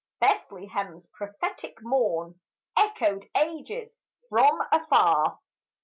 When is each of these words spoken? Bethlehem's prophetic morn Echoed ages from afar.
Bethlehem's 0.19 1.05
prophetic 1.05 1.77
morn 1.83 2.39
Echoed 2.75 3.29
ages 3.37 3.99
from 4.29 4.59
afar. 4.71 5.37